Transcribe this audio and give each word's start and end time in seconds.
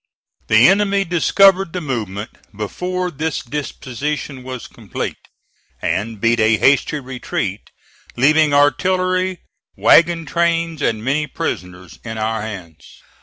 The 0.47 0.67
enemy 0.67 1.05
discovered 1.05 1.73
the 1.73 1.79
movement 1.79 2.31
before 2.57 3.11
these 3.11 3.43
dispositions 3.43 4.43
were 4.43 4.57
complete, 4.61 5.27
and 5.79 6.19
beat 6.19 6.39
a 6.39 6.57
hasty 6.57 6.99
retreat, 6.99 7.69
leaving 8.15 8.51
artillery, 8.51 9.41
wagon 9.77 10.25
trains, 10.25 10.81
and 10.81 11.03
many 11.05 11.27
prisoners 11.27 11.99
in 12.03 12.17
our 12.17 12.41
hands. 12.41 12.83